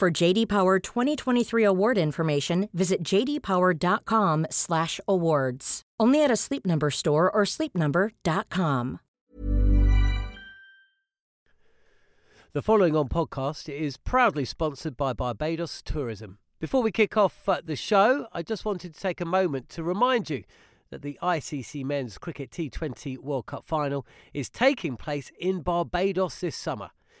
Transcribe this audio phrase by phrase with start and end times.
[0.00, 5.82] For JD Power 2023 award information, visit jdpower.com/awards.
[6.00, 9.00] Only at a Sleep Number store or sleepnumber.com.
[12.54, 16.38] The following on podcast is proudly sponsored by Barbados Tourism.
[16.60, 19.82] Before we kick off uh, the show, I just wanted to take a moment to
[19.82, 20.44] remind you
[20.88, 26.56] that the ICC Men's Cricket T20 World Cup final is taking place in Barbados this
[26.56, 26.88] summer.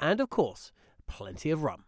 [0.00, 0.72] and of course,
[1.06, 1.84] plenty of rum.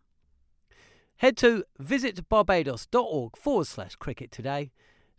[1.16, 4.72] Head to visitbarbados.org forward slash cricket today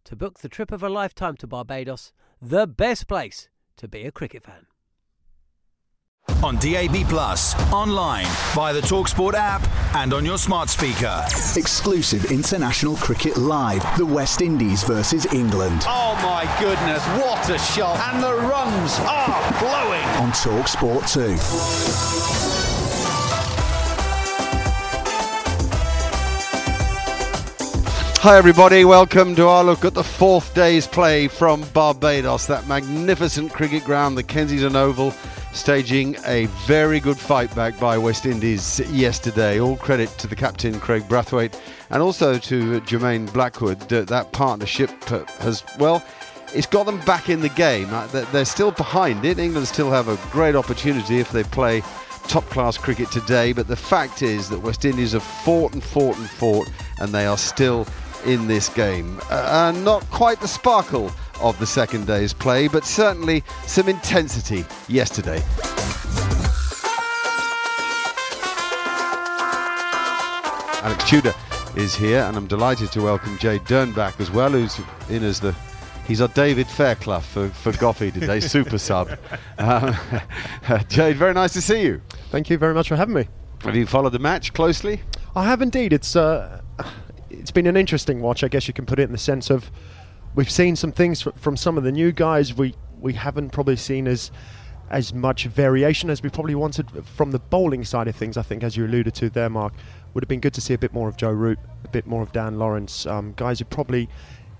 [0.03, 4.11] to book the trip of a lifetime to Barbados, the best place to be a
[4.11, 4.67] cricket fan.
[6.43, 11.23] On DAB Plus, online, via the Talksport app, and on your smart speaker.
[11.55, 13.83] Exclusive international cricket live.
[13.97, 15.81] The West Indies versus England.
[15.88, 17.97] Oh my goodness, what a shot!
[18.13, 20.03] And the runs are flowing.
[20.21, 21.11] On Talksport
[22.53, 22.56] 2.
[28.28, 28.83] Hi, everybody.
[28.83, 34.17] Welcome to our look at the fourth day's play from Barbados, that magnificent cricket ground,
[34.17, 35.11] the Kensington Oval,
[35.54, 39.61] staging a very good fight back by West Indies yesterday.
[39.61, 41.58] All credit to the captain, Kraigg Brathwaite,
[41.89, 43.93] and also to Jermaine Blackwood.
[43.93, 46.04] Uh, that partnership uh, has, well,
[46.54, 47.87] it's got them back in the game.
[47.93, 49.39] Uh, they're still behind it.
[49.39, 51.82] England still have a great opportunity if they play
[52.27, 56.17] top class cricket today, but the fact is that West Indies have fought and fought
[56.17, 57.87] and fought, and they are still
[58.26, 59.20] in this game.
[59.30, 61.11] Uh, not quite the sparkle
[61.42, 65.42] of the second day's play, but certainly some intensity yesterday.
[70.83, 71.33] Alex Tudor
[71.76, 74.80] is here, and I'm delighted to welcome Jade Dernbach as well, who's
[75.10, 75.55] in as the
[76.08, 79.20] He's our David Fairclough for, for Goughie today, super sub.
[79.58, 79.94] Um,
[80.88, 82.02] Jade, very nice to see you.
[82.32, 83.28] Thank you very much for having me.
[83.64, 85.02] Have you followed the match closely?
[85.36, 85.92] I have indeed.
[85.92, 86.61] It's uh,
[87.47, 89.71] it's been an interesting watch, I guess you can put it in the sense of
[90.35, 94.05] we've seen some things from some of the new guys we we haven't probably seen
[94.05, 94.31] as
[94.89, 98.36] as much variation as we probably wanted from the bowling side of things.
[98.36, 99.71] I think, as you alluded to there, Mark,
[100.13, 102.21] would have been good to see a bit more of Joe Root, a bit more
[102.21, 104.09] of Dan Lawrence, um, guys who probably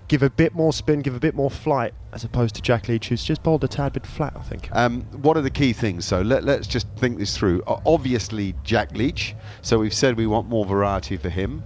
[0.08, 3.08] give a bit more spin, give a bit more flight, as opposed to Jack Leach,
[3.08, 4.74] who's just bowled a tad bit flat, I think.
[4.74, 6.06] Um, what are the key things?
[6.06, 7.62] So let, let's just think this through.
[7.66, 9.34] Obviously, Jack Leach.
[9.60, 11.62] So we've said we want more variety for him.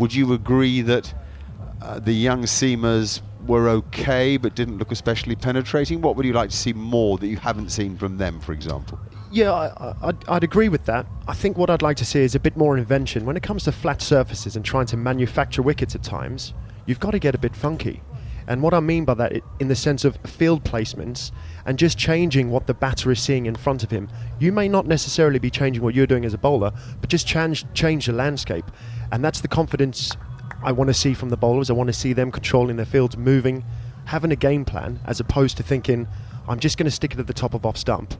[0.00, 1.12] Would you agree that
[1.82, 6.00] uh, the young seamers were okay but didn't look especially penetrating?
[6.00, 8.98] What would you like to see more that you haven't seen from them, for example?
[9.30, 11.04] Yeah, I, I'd, agree with that.
[11.28, 13.26] I think what I'd like to see is a bit more invention.
[13.26, 16.54] When it comes to flat surfaces and trying to manufacture wickets at times,
[16.86, 18.00] you've got to get a bit funky.
[18.46, 21.30] And what I mean by that, in the sense of field placements
[21.66, 24.08] and just changing what the batter is seeing in front of him.
[24.38, 27.64] You may not necessarily be changing what you're doing as a bowler, but just change
[27.74, 28.64] change the landscape.
[29.12, 30.16] And that's the confidence
[30.62, 31.70] I want to see from the bowlers.
[31.70, 33.64] I want to see them controlling their fields, moving,
[34.04, 36.06] having a game plan, as opposed to thinking,
[36.48, 38.14] I'm just going to stick it at the top of off stump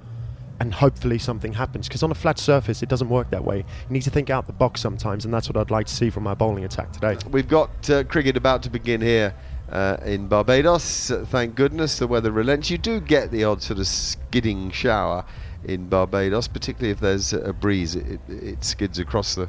[0.61, 1.89] and hopefully something happens.
[1.89, 3.59] Because on a flat surface, it doesn't work that way.
[3.59, 6.11] You need to think out the box sometimes, and that's what I'd like to see
[6.11, 7.17] from our bowling attack today.
[7.31, 9.35] We've got uh, cricket about to begin here.
[9.71, 12.71] Uh, in Barbados, thank goodness the weather relents.
[12.71, 15.25] You do get the odd sort of skidding shower
[15.65, 17.95] in Barbados, particularly if there's a breeze.
[17.95, 19.49] It, it, it skids across the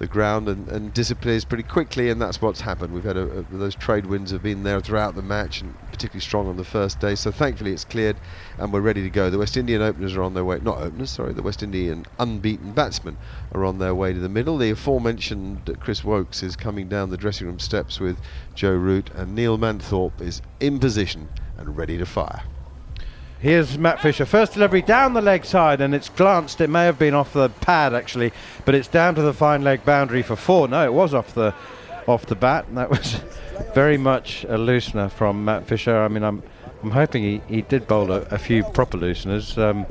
[0.00, 2.94] the ground and, and disappears pretty quickly, and that's what's happened.
[2.94, 6.22] We've had a, a, those trade winds have been there throughout the match, and particularly
[6.22, 7.14] strong on the first day.
[7.14, 8.16] So thankfully it's cleared,
[8.56, 9.28] and we're ready to go.
[9.28, 10.58] The West Indian openers are on their way.
[10.62, 11.34] Not openers, sorry.
[11.34, 13.18] The West Indian unbeaten batsmen
[13.52, 14.56] are on their way to the middle.
[14.56, 18.18] The aforementioned Chris Woakes is coming down the dressing room steps with
[18.54, 22.42] Joe Root, and Neil Manthorpe is in position and ready to fire.
[23.40, 24.26] Here's Matt Fisher.
[24.26, 26.60] First delivery down the leg side, and it's glanced.
[26.60, 28.34] It may have been off the pad actually,
[28.66, 30.68] but it's down to the fine leg boundary for four.
[30.68, 31.54] No, it was off the
[32.06, 33.22] off the bat, and that was
[33.74, 36.02] very much a loosener from Matt Fisher.
[36.02, 36.42] I mean, I'm
[36.82, 39.86] I'm hoping he, he did bowl a, a few proper looseners um,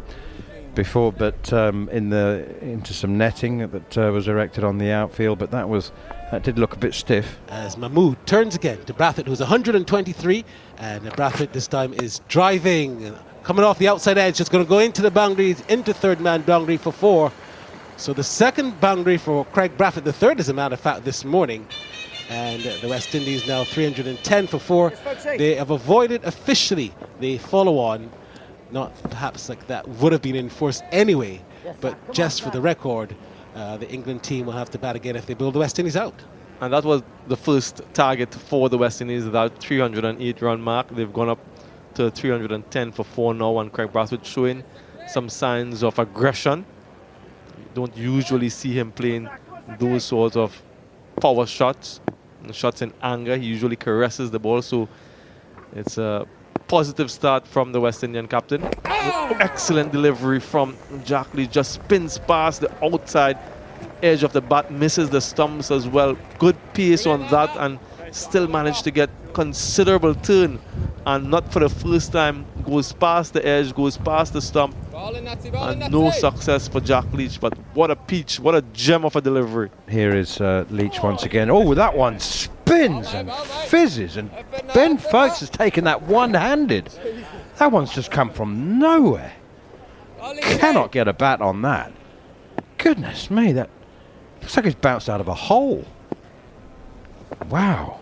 [0.76, 5.40] before, but um, in the into some netting that uh, was erected on the outfield,
[5.40, 5.92] but that was
[6.30, 7.40] that did look a bit stiff.
[7.48, 10.46] As Mahmood turns again to Brathwaite, who's 123,
[10.78, 13.18] and Brathwaite this time is driving
[13.50, 16.44] coming off the outside edge, It's going to go into the boundaries, into third man
[16.44, 17.32] boundary for four.
[17.98, 21.26] So the second boundary for Kraigg Brathwaite, the third, as a matter of fact, this
[21.26, 21.68] morning.
[22.30, 24.94] And uh, the West Indies now 310 for four.
[25.24, 28.12] They have avoided officially the follow on.
[28.70, 31.42] Not perhaps like that would have been enforced anyway,
[31.82, 33.16] but just for the record,
[33.56, 35.98] uh, the England team will have to bat again if they build the West Indies
[35.98, 36.14] out.
[36.62, 40.90] And that was the first target for the West Indies, that 308 run mark.
[40.90, 41.40] They've gone up
[42.00, 44.64] to 310 for four now, and Kraigg Brathwaite showing
[45.10, 46.66] some signs of aggression.
[47.58, 49.30] You don't usually see him playing
[49.78, 50.62] those sorts of
[51.20, 52.00] power shots,
[52.54, 53.36] shots in anger.
[53.36, 54.88] He usually caresses the ball, so
[55.76, 56.26] it's a
[56.70, 58.64] positive start from the West Indian captain.
[58.86, 63.38] Excellent delivery from Jack Leach, just spins past the outside
[64.02, 66.18] edge of the bat, misses the stumps as well.
[66.38, 67.78] Good pace on that, and
[68.12, 70.60] still managed to get considerable turn
[71.06, 74.76] and not for the first time goes past the edge, goes past the stump.
[74.94, 79.22] And no success for Jack Leach, but what a peach, what a gem of a
[79.22, 79.70] delivery.
[79.88, 81.50] Here is uh, Leach once again.
[81.50, 84.30] Oh, that one spins and fizzes, and
[84.74, 86.90] Ben Foakes has taken that one handed.
[87.58, 89.34] That one's just come from nowhere.
[90.42, 91.92] Cannot get a bat on that.
[92.78, 93.70] Goodness me, that
[94.42, 95.86] looks like it's bounced out of a hole.
[97.50, 98.00] Wow.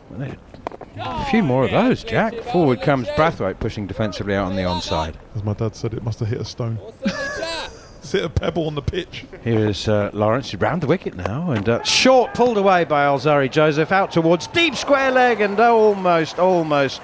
[1.00, 2.34] A few more of those, Jack.
[2.52, 5.16] Forward comes Brathwaite pushing defensively out on the onside.
[5.36, 6.80] As my dad said, it must have hit a stone.
[8.12, 9.26] hit a pebble on the pitch.
[9.44, 13.52] Here is uh, Lawrence round the wicket now, and uh, short pulled away by Alzarri
[13.52, 17.02] Joseph out towards deep square leg, and almost, almost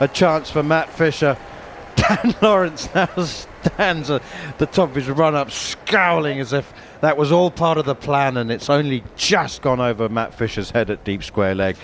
[0.00, 1.36] a chance for Matt Fisher.
[1.96, 4.22] Dan Lawrence now stands at
[4.58, 7.94] the top of his run up, scowling as if that was all part of the
[7.94, 11.76] plan, and it's only just gone over Matt Fisher's head at deep square leg.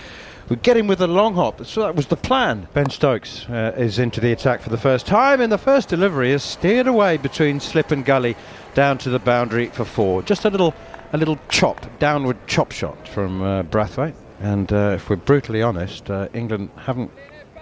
[0.49, 1.65] We get him with a long hop.
[1.65, 2.67] So that was the plan.
[2.73, 6.31] Ben Stokes uh, is into the attack for the first time, and the first delivery
[6.31, 8.35] is steered away between slip and gully
[8.73, 10.21] down to the boundary for four.
[10.21, 10.73] Just a little,
[11.13, 14.15] a little chop, downward chop shot from uh, Brathwaite.
[14.39, 17.11] And uh, if we're brutally honest, uh, England haven't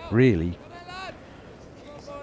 [0.10, 0.58] really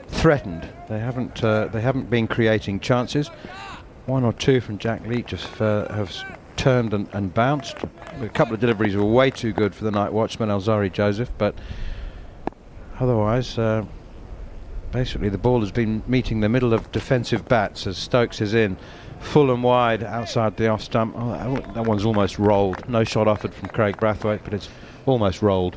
[0.09, 0.69] threatened.
[0.89, 1.45] They haven't.
[1.45, 3.29] Uh, they haven't been creating chances.
[4.07, 6.13] One or two from Jack Leach have, uh, have
[6.59, 7.77] turned and, and, bounced.
[8.21, 11.55] A couple of deliveries were way too good for the night watchman, Alzarri Joseph, but
[13.01, 13.85] otherwise, uh,
[14.93, 18.77] basically the ball has been meeting the middle of defensive bats as Stokes is in.
[19.21, 21.15] Full and wide outside the off stump.
[21.17, 22.89] Oh, that one's almost rolled.
[22.89, 24.69] No shot offered from Kraigg Brathwaite, but it's
[25.07, 25.77] almost rolled.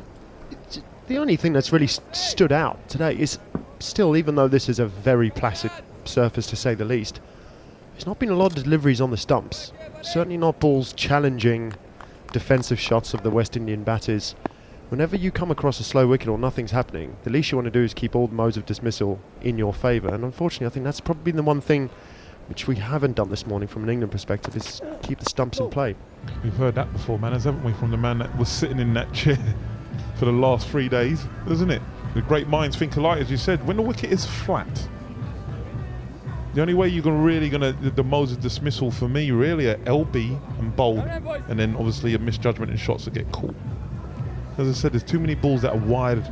[1.08, 3.38] The only thing that's really st- stood out today is
[3.80, 5.72] still, even though this is a very placid
[6.04, 7.20] surface to say the least,
[7.92, 9.72] there's not been a lot of deliveries on the stumps.
[10.02, 11.74] Certainly not balls challenging
[12.32, 14.34] defensive shots of the West Indian batters.
[14.88, 17.70] Whenever you come across a slow wicket or nothing's happening, the least you want to
[17.70, 20.12] do is keep all the modes of dismissal in your favour.
[20.12, 21.88] And unfortunately, I think that's probably been the one thing
[22.48, 25.70] which we haven't done this morning from an England perspective is keep the stumps in
[25.70, 25.94] play.
[26.42, 29.12] We've heard that before, manners, haven't we, from the man that was sitting in that
[29.12, 29.38] chair
[30.18, 31.80] for the last three days, isn't it?
[32.14, 33.64] The great minds think alike, as you said.
[33.66, 34.88] When the wicket is flat,
[36.54, 39.68] the only way you're gonna really gonna the, the modes of dismissal for me really
[39.68, 41.06] are LB and bowled,
[41.48, 43.54] and then obviously a misjudgment in shots that get caught.
[44.58, 46.22] As I said, there's too many balls that are wide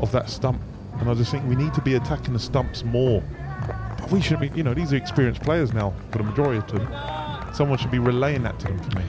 [0.00, 0.60] of that stump,
[1.00, 3.22] and I just think we need to be attacking the stumps more.
[3.98, 6.68] But we should be, you know, these are experienced players now for the majority of
[6.68, 7.52] them.
[7.52, 9.04] Someone should be relaying that to them for me.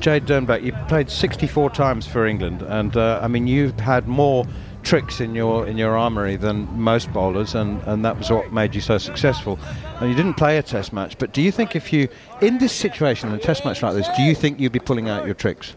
[0.00, 4.44] Jade Dernbach, you played 64 times for England, and uh, I mean you've had more
[4.86, 8.74] tricks in your in your armory than most bowlers, and, and that was what made
[8.74, 9.58] you so successful.
[10.00, 12.08] And you didn't play a test match, but do you think if you,
[12.40, 15.08] in this situation, in a test match like this, do you think you'd be pulling
[15.08, 15.72] out your tricks?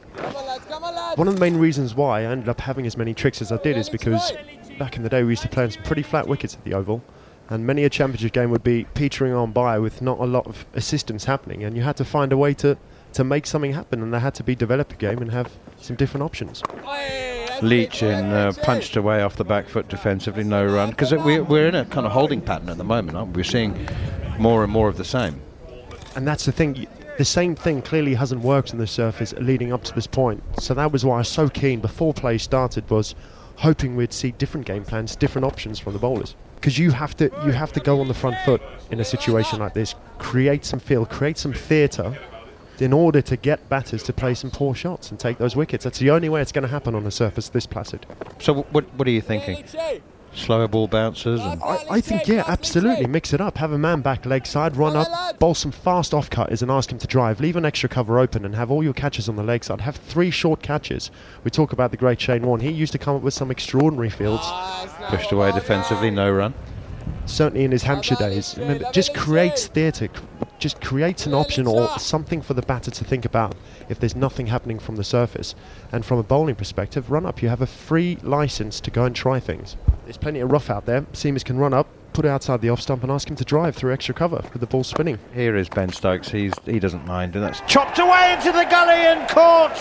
[1.15, 3.57] One of the main reasons why I ended up having as many tricks as I
[3.57, 4.31] did is because
[4.77, 6.75] back in the day we used to play on some pretty flat wickets at the
[6.75, 7.03] Oval,
[7.49, 10.67] and many a championship game would be petering on by with not a lot of
[10.75, 12.77] assistance happening, and you had to find a way to
[13.13, 15.95] to make something happen, and they had to be develop a game and have some
[15.95, 16.61] different options.
[17.61, 20.89] Leach in uh, punched away off the back foot defensively, no run.
[20.91, 23.41] Because we, we're in a kind of holding pattern at the moment, aren't we?
[23.41, 23.87] We're seeing
[24.37, 25.41] more and more of the same.
[26.15, 26.87] And that's the thing.
[27.17, 30.41] The same thing clearly hasn't worked on the surface leading up to this point.
[30.59, 33.13] So that was why I was so keen before play started was
[33.57, 36.35] hoping we'd see different game plans, different options from the bowlers.
[36.55, 38.61] because you have to you have to go on the front foot
[38.91, 39.95] in a situation like this.
[40.17, 42.17] Create some feel, create some theatre,
[42.81, 45.83] in order to get batters to play some poor shots and take those wickets.
[45.83, 48.05] That's the only way it's going to happen on a surface this placid.
[48.39, 49.63] So what what are you thinking?
[50.33, 51.41] Slower ball bounces.
[51.41, 53.07] And I, I think yeah, absolutely.
[53.07, 53.57] Mix it up.
[53.57, 56.91] Have a man back leg side, run up, bowl some fast off cutters, and ask
[56.91, 57.39] him to drive.
[57.39, 59.81] Leave an extra cover open, and have all your catches on the leg side.
[59.81, 61.09] Have three short catches.
[61.43, 62.59] We talk about the great Shane Warne.
[62.59, 64.45] He used to come up with some extraordinary fields.
[65.07, 66.53] pushed away defensively, no run.
[67.29, 68.55] Certainly in his Hampshire days.
[68.57, 70.09] Remember, just creates theatre,
[70.57, 73.55] just creates an option or something for the batter to think about
[73.87, 75.53] if there's nothing happening from the surface.
[75.91, 79.15] And from a bowling perspective, run up, you have a free license to go and
[79.15, 79.77] try things.
[80.05, 81.01] There's plenty of rough out there.
[81.13, 83.75] Seamers can run up, put it outside the off stump, and ask him to drive
[83.75, 85.19] through extra cover with the ball spinning.
[85.33, 86.29] Here is Ben Stokes.
[86.29, 89.77] He's he doesn't mind, and that's chopped away into the gully and caught.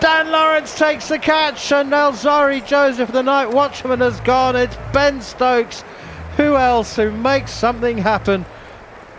[0.00, 4.54] Dan Lawrence takes the catch, and now Alzarri Joseph, the night watchman, has gone.
[4.54, 5.82] It's Ben Stokes.
[6.38, 8.46] Who else who makes something happen?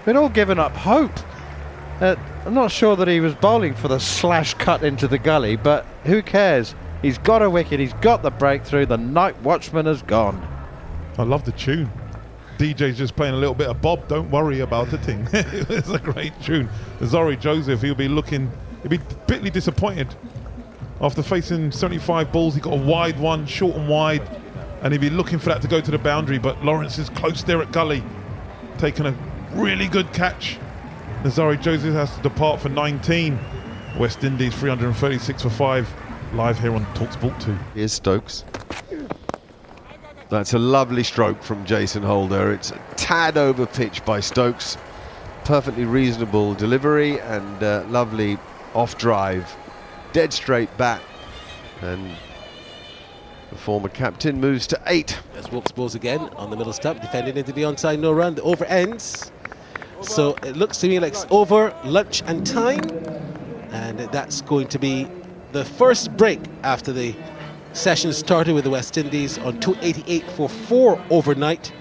[0.06, 1.12] We'd all given up hope.
[2.00, 5.58] Uh, I'm not sure that he was bowling for the slash cut into the gully,
[5.58, 6.76] but who cares?
[7.02, 7.82] He's got a wicket.
[7.82, 8.86] He's got the breakthrough.
[8.86, 10.42] The night watchman has gone.
[11.18, 11.92] I love the tune.
[12.58, 14.08] DJ's just playing a little bit of Bob.
[14.08, 15.28] Don't worry about the thing.
[15.34, 16.70] it's a great tune.
[17.04, 18.50] Zori Joseph, he'll be looking,
[18.82, 20.16] he'll be bitterly disappointed.
[21.02, 24.22] After facing 75 balls, he got a wide one, short and wide,
[24.82, 26.38] and he'd be looking for that to go to the boundary.
[26.38, 28.04] But Lawrence is close there at gully,
[28.78, 29.16] taking a
[29.54, 30.58] really good catch.
[31.24, 33.38] Nazari Joseph has to depart for 19.
[33.98, 35.94] West Indies 336 for 5.
[36.34, 37.54] Live here on Talksport 2.
[37.74, 38.46] Here's Stokes.
[40.30, 42.54] That's a lovely stroke from Jason Holder.
[42.54, 44.78] It's a tad over pitch by Stokes.
[45.44, 48.38] Perfectly reasonable delivery and uh, lovely
[48.76, 49.54] off drive.
[50.14, 51.02] Dead straight back.
[51.82, 52.16] And
[53.50, 55.20] the former captain moves to eight.
[55.34, 58.36] There's Wilkes Bowles again on the middle stump, defending into the onside, no run.
[58.36, 59.32] The over ends.
[60.02, 62.82] So it looks to me like it's over lunch and time.
[63.72, 65.08] And that's going to be
[65.52, 67.16] the first break after the
[67.74, 71.74] session started with the West Indies on 288 for four overnight.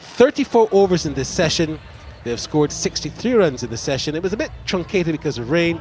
[0.00, 1.78] 34 overs in this session.
[2.24, 4.14] They've scored 63 runs in the session.
[4.14, 5.80] It was a bit truncated because of rain.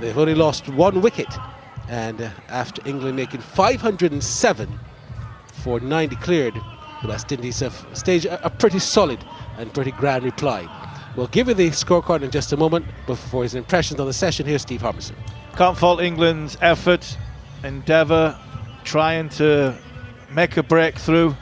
[0.00, 1.28] They've only lost one wicket.
[1.88, 4.78] And uh, after England making 507
[5.62, 6.54] for 90 cleared,
[7.02, 9.24] the West Indies have staged a, pretty solid
[9.56, 10.68] and pretty grand reply.
[11.16, 14.12] We'll give you the scorecard in just a moment, but for his impressions on the
[14.12, 15.16] session, here's Steve Harmison.
[15.56, 17.16] Can't fault England's effort,
[17.64, 18.38] endeavour,
[18.84, 19.76] trying to
[20.30, 21.34] make a breakthrough.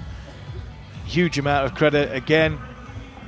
[1.06, 2.58] Huge amount of credit again.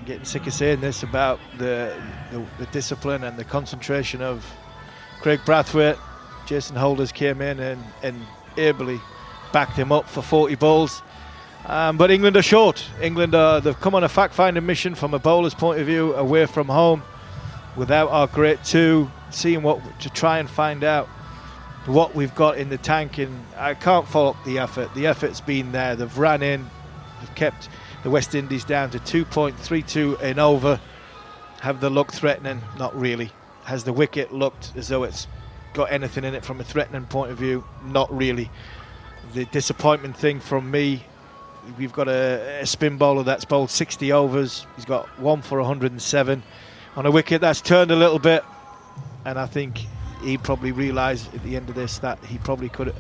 [0.07, 1.95] Getting sick of saying this about the,
[2.31, 4.47] the, the discipline and the concentration of
[5.21, 5.99] Kraigg Brathwaite.
[6.49, 8.19] Jason Holders came in and, and
[8.57, 8.99] ably
[9.53, 11.03] backed him up for 40 balls.
[11.67, 12.89] Um, but England are short.
[13.03, 16.47] England are, they've come on a fact-finding mission from a bowler's point of view, away
[16.47, 17.03] from home,
[17.77, 21.07] without our great two, seeing what to try and find out
[21.85, 23.19] what we've got in the tank.
[23.19, 24.95] And I can't fault the effort.
[24.95, 25.97] The effort's been there.
[25.97, 26.65] They've ran in,
[27.21, 27.69] they've kept
[28.05, 30.81] the West Indies down to 2.32 and over.
[31.61, 32.63] Have the look threatening?
[32.79, 33.33] Not really.
[33.65, 35.27] Has the wicket looked as though it's
[35.79, 37.65] got anything in it from a threatening point of view?
[37.85, 38.51] Not really.
[39.33, 41.05] The disappointment thing from me
[41.77, 44.67] we've got a, a, spin bowler that's bowled 60 overs.
[44.77, 46.43] He's got one for 107
[46.97, 48.43] on a wicket that's turned a little bit,
[49.25, 49.79] and I think
[50.23, 52.93] he probably realised at the end of this that he probably could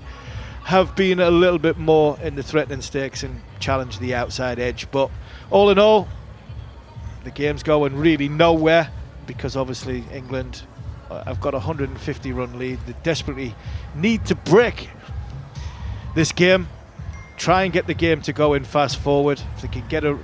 [0.64, 4.88] have been a little bit more in the threatening stakes and challenged the outside edge.
[4.90, 5.10] But
[5.50, 6.06] all in all,
[7.24, 8.90] the game's going really nowhere
[9.26, 10.62] because obviously England
[11.10, 12.78] uh, have got a 150 run lead.
[12.86, 13.54] They desperately
[13.94, 14.88] need to break
[16.14, 16.68] this game
[17.38, 19.40] try and get the game to go in fast forward.
[19.54, 20.18] If they can get a,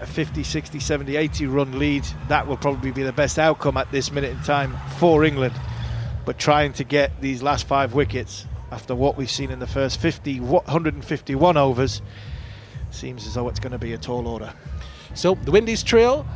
[0.00, 3.90] a 50, 60, 70, 80 run lead, that will probably be the best outcome at
[3.92, 5.54] this minute in time for England.
[6.24, 10.00] But trying to get these last five wickets after what we've seen in the first
[10.00, 12.00] 50, 151 overs
[12.90, 14.52] seems as though it's going to be a tall order.
[15.14, 16.26] So the Windies trail.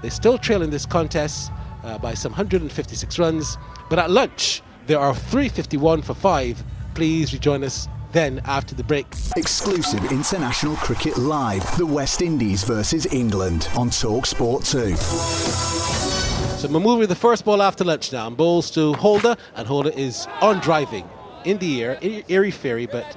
[0.00, 1.52] They're still trailing this contest
[1.84, 3.58] uh, by some 156 runs.
[3.90, 6.62] But at lunch, there are 351 for five.
[6.94, 9.06] Please rejoin us then after the break.
[9.36, 11.64] Exclusive international cricket live.
[11.78, 14.94] The West Indies versus England on Talk Sport 2.
[14.96, 18.26] So moving the first ball after lunch now.
[18.26, 21.08] And bowls to Holder, and Holder is on driving
[21.44, 21.98] in the air,
[22.28, 23.16] airy fairy, but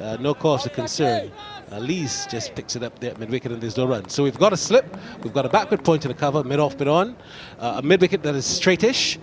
[0.00, 1.30] uh, no cause of concern.
[1.72, 4.08] Lees just picks it up there at mid wicket and there's no run.
[4.08, 6.78] So we've got a slip, we've got a backward point to the cover, mid off,
[6.78, 7.16] mid on,
[7.58, 9.18] uh, a mid wicket that is straightish,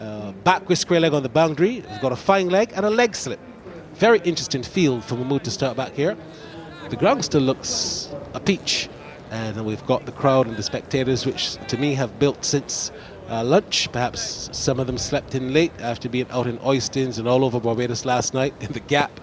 [0.00, 2.90] uh, back with square leg on the boundary, we've got a fine leg and a
[2.90, 3.40] leg slip
[3.98, 6.16] very interesting field for Mahmood to start back here.
[6.88, 8.88] The ground still looks a peach.
[9.30, 12.92] And we've got the crowd and the spectators, which to me have built since
[13.28, 13.90] uh, lunch.
[13.92, 17.60] Perhaps some of them slept in late after being out in Oistins and all over
[17.60, 19.20] Barbados last night in the Gap.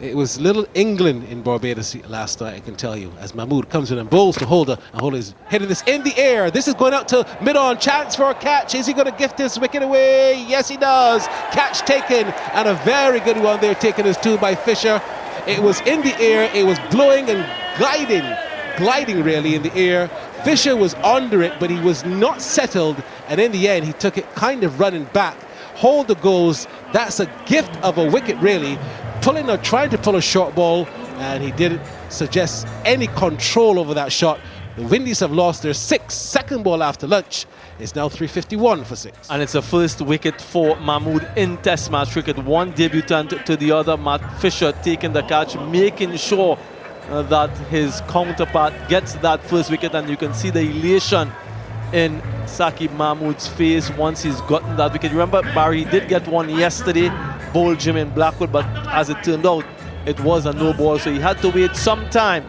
[0.00, 3.12] It was little England in Barbados last night, I can tell you.
[3.20, 6.16] As Mahmood comes in and bowls to Holder, and Holder is hitting this in the
[6.16, 6.50] air.
[6.50, 7.78] This is going out to mid on.
[7.78, 8.74] Chance for a catch.
[8.74, 10.42] Is he going to gift this wicket away?
[10.48, 11.26] Yes, he does.
[11.52, 15.02] Catch taken, and a very good one there, taken as two by Fisher.
[15.46, 18.24] It was in the air, it was blowing and gliding,
[18.78, 20.08] gliding really in the air.
[20.44, 24.16] Fisher was under it, but he was not settled, and in the end, he took
[24.16, 25.36] it kind of running back.
[25.74, 26.66] Holder goes.
[26.94, 28.78] That's a gift of a wicket, really
[29.22, 30.86] pulling or trying to pull a short ball,
[31.18, 34.40] and he didn't suggest any control over that shot.
[34.76, 37.44] The Windies have lost their sixth second ball after lunch.
[37.78, 39.28] It's now 351 for six.
[39.30, 42.38] And it's a first wicket for Mahmood in Test match cricket.
[42.38, 46.58] One debutant to the other, Matt Fisher taking the catch, making sure
[47.08, 49.94] uh, that his counterpart gets that first wicket.
[49.94, 51.30] And you can see the elation
[51.92, 55.10] in Saqib Mahmood's face once he's gotten that wicket.
[55.10, 57.10] Remember, Barry did get one yesterday
[57.52, 59.64] bowl Jermaine Blackwood, but as it turned out,
[60.06, 62.44] it was a no ball, so he had to wait some time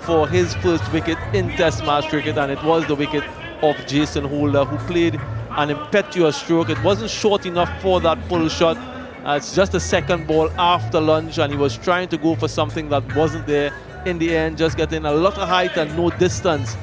[0.00, 3.24] for his first wicket in Test match cricket, and it was the wicket
[3.62, 5.20] of Jason Holder, who played
[5.50, 6.68] an impetuous stroke.
[6.68, 8.76] It wasn't short enough for that pull shot.
[9.24, 12.48] Uh, it's just a second ball after lunch, and he was trying to go for
[12.48, 13.72] something that wasn't there.
[14.04, 16.76] In the end, just getting a lot of height and no distance,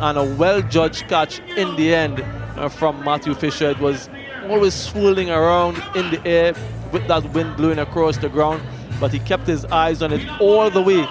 [0.00, 2.22] and a well judged catch in the end
[2.56, 3.70] uh, from Matthew Fisher.
[3.70, 4.10] It was
[4.50, 6.54] always swirling around in the air,
[6.92, 8.62] with that wind blowing across the ground,
[9.00, 11.06] but he kept his eyes on it all the way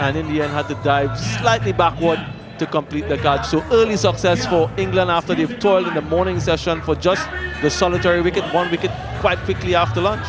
[0.00, 2.20] and in the end had to dive slightly backward
[2.58, 3.46] to complete the catch.
[3.46, 7.28] So early success for England after they've toiled in the morning session for just
[7.60, 10.26] the solitary wicket, one wicket quite quickly after lunch.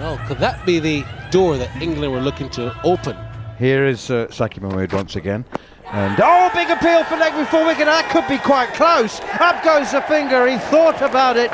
[0.00, 3.16] Well, could that be the door that England were looking to open?
[3.58, 5.44] Here is uh, Saqib Mahmood once again.
[5.86, 7.86] And oh, big appeal for leg before wicket.
[7.86, 9.20] That could be quite close.
[9.40, 10.46] Up goes the finger.
[10.46, 11.50] He thought about it.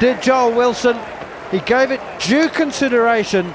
[0.00, 0.96] Did Joel Wilson?
[1.50, 3.52] He gave it due consideration.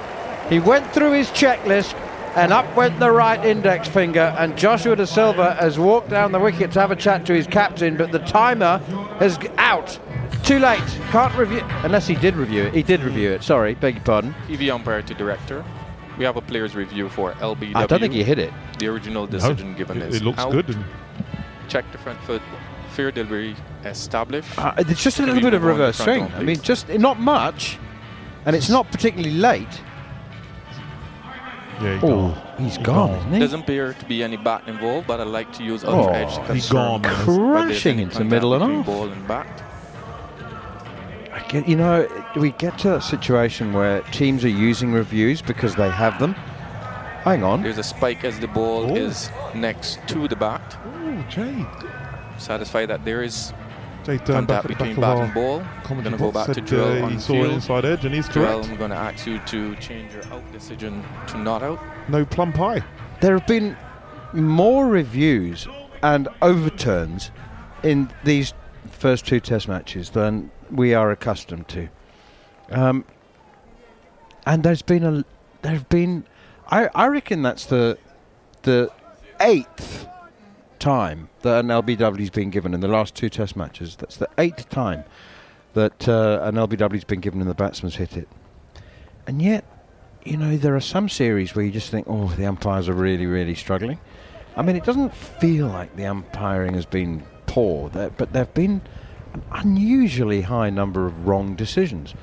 [0.49, 1.93] He went through his checklist
[2.35, 4.35] and up went the right index finger.
[4.37, 7.47] And Joshua Da Silva has walked down the wicket to have a chat to his
[7.47, 8.81] captain, but the timer
[9.21, 9.97] is out.
[10.43, 10.81] Too late.
[11.11, 11.61] Can't review.
[11.83, 12.73] Unless he did review it.
[12.73, 13.43] He did review it.
[13.43, 14.35] Sorry, beg your pardon.
[14.47, 15.63] TV umpire to director.
[16.17, 17.75] We have a player's review for LBW.
[17.75, 18.51] I don't think he hit it.
[18.79, 20.51] The original decision no, given it, is it looks out.
[20.51, 20.77] good.
[21.69, 22.41] Check the front foot.
[22.93, 24.57] Fair delivery established.
[24.57, 26.31] Uh, it's just a little bit of reverse swing.
[26.35, 27.77] I mean, just not much,
[28.45, 29.81] and it's not particularly late.
[31.81, 33.39] Yeah, he oh, he's gone, isn't he?
[33.39, 36.35] Doesn't appear to be any bat involved, but I like to use Oh, other edge
[36.47, 37.51] to he's confirm gone.
[37.51, 38.85] whether Crashing into contact middle and between off.
[38.85, 39.63] ball and bat.
[41.33, 45.73] I get, you know, we get to a situation where teams are using reviews because
[45.75, 46.33] they have them.
[47.23, 47.63] Hang on.
[47.63, 48.95] There's a spike as the ball Oh.
[48.95, 50.77] is next to the bat.
[50.85, 51.65] Oh, Jay.
[52.37, 53.53] Satisfied that there is
[54.03, 55.63] Jay turned back contact at between back bat and ball.
[55.85, 57.53] I'm going to go back to said, uh, drill he on saw an field.
[57.53, 58.69] inside edge and he's Joel, correct.
[58.69, 61.79] I'm going to ask you to change your out decision to not out.
[62.09, 62.83] No plum pie.
[63.21, 63.77] There have been
[64.33, 65.67] more reviews
[66.01, 67.31] and overturns
[67.83, 68.53] in these
[68.91, 71.87] first two Test matches than we are accustomed to.
[72.71, 73.05] Um,
[74.45, 75.23] and there's been a,
[75.61, 76.25] there have been,
[76.67, 77.97] I, I reckon that's the,
[78.63, 78.91] the
[79.39, 80.07] eighth
[80.83, 83.95] time that an LBW's been given in the last two Test matches.
[83.95, 85.05] That's the eighth time
[85.75, 88.27] that uh, an LBW's been given and the batsman's hit it.
[89.25, 89.63] And yet,
[90.25, 93.25] you know, there are some series where you just think, oh, the umpires are really,
[93.25, 93.97] really struggling.
[94.57, 98.53] I mean, it doesn't feel like the umpiring has been poor, there, but there have
[98.53, 98.81] been
[99.33, 102.13] an unusually high number of wrong decisions.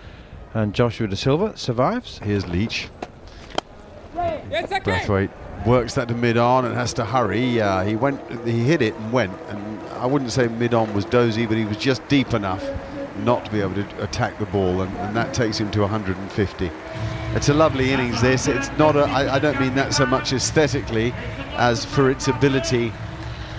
[0.52, 2.18] And Joshua Da Silva survives.
[2.18, 2.90] Here's Leach.
[4.14, 5.30] Brathwaite
[5.66, 7.60] works that to mid on and has to hurry.
[7.60, 9.32] Uh, he went, he hit it and went.
[9.48, 12.64] And I wouldn't say mid on was dozy, but he was just deep enough
[13.18, 16.70] not to be able to attack the ball, and, and that takes him to 150.
[17.34, 18.20] It's a lovely innings.
[18.22, 18.48] This.
[18.48, 18.96] It's not.
[18.96, 21.12] A, I, I don't mean that so much aesthetically,
[21.52, 22.92] as for its ability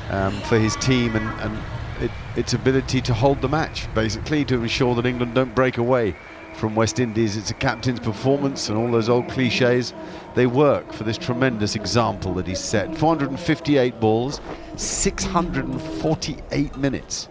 [0.09, 1.57] um, for his team and, and
[2.01, 6.15] it, its ability to hold the match, basically to ensure that England don't break away
[6.55, 7.37] from West Indies.
[7.37, 9.93] It's a captain's performance, and all those old cliches,
[10.35, 12.97] they work for this tremendous example that he's set.
[12.97, 14.39] 458 balls,
[14.75, 17.29] 648 minutes,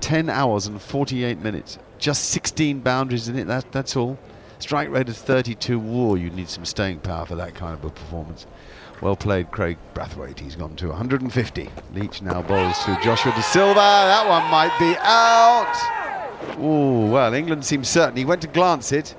[0.00, 3.46] 10 hours and 48 minutes, just 16 boundaries in it.
[3.46, 4.18] That, that's all.
[4.58, 5.78] Strike rate of 32.
[5.78, 8.46] war, you need some staying power for that kind of a performance.
[9.00, 10.38] Well played, Kraigg Brathwaite.
[10.38, 11.70] He's gone to 150.
[11.94, 13.74] Leach now bowls to Joshua Da Silva.
[13.74, 16.03] That one might be out.
[16.58, 18.16] Oh, well, England seems certain.
[18.16, 19.14] He went to glance it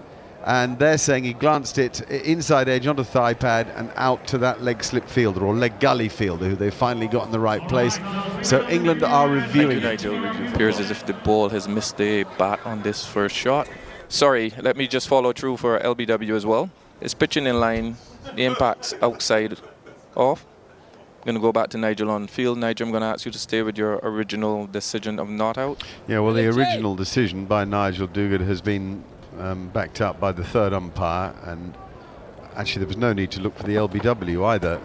[0.45, 4.62] And they're saying he glanced it inside edge onto thigh pad and out to that
[4.62, 7.99] leg slip fielder or leg gully fielder who they've finally got in the right place.
[8.43, 10.43] So England are reviewing Thank you, Nigel.
[10.45, 13.67] It appears as if the ball has missed the bat on this first shot.
[14.08, 16.69] Sorry, let me just follow through for LBW as well.
[17.01, 17.97] It's pitching in line.
[18.36, 19.58] The impact's outside
[20.15, 20.45] off.
[21.25, 22.59] I'm going to go back to Nigel on field.
[22.59, 25.81] Nigel, I'm going to ask you to stay with your original decision of not out.
[26.07, 29.03] Yeah, well, the original decision by Nigel Duguid has been
[29.39, 31.75] um, backed up by the third umpire, and
[32.53, 34.79] actually there was no need to look for the LBW either.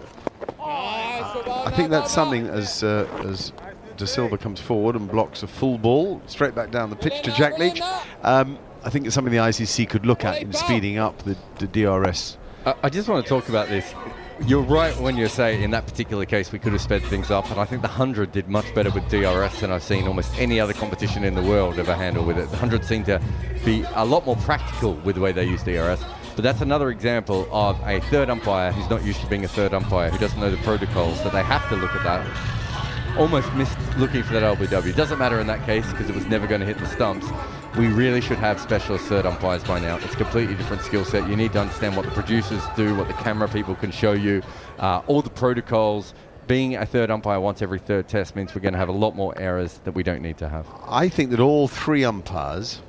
[0.59, 3.53] I think that's something as uh, as
[3.97, 7.31] Da Silva comes forward and blocks a full ball straight back down the pitch to
[7.33, 7.81] Jack Leach.
[8.23, 11.67] Um, I think it's something the ICC could look at in speeding up the, the
[11.67, 12.39] DRS.
[12.65, 13.93] I, I just want to talk about this.
[14.45, 17.49] You're right when you say in that particular case we could have sped things up,
[17.51, 20.59] and I think the 100 did much better with DRS than I've seen almost any
[20.59, 22.45] other competition in the world ever handle with it.
[22.45, 23.21] The 100 seemed to
[23.63, 26.03] be a lot more practical with the way they use DRS.
[26.35, 29.73] But that's another example of a third umpire who's not used to being a third
[29.73, 33.17] umpire, who doesn't know the protocols, that they have to look at that.
[33.17, 34.95] Almost missed looking for that LBW.
[34.95, 37.27] Doesn't matter in that case because it was never going to hit the stumps.
[37.77, 39.95] We really should have specialist third umpires by now.
[39.95, 41.29] It's a completely different skill set.
[41.29, 44.43] You need to understand what the producers do, what the camera people can show you,
[44.79, 46.13] uh, all the protocols.
[46.47, 49.15] Being a third umpire once every third test means we're going to have a lot
[49.15, 50.67] more errors that we don't need to have.
[50.85, 52.81] I think that all three umpires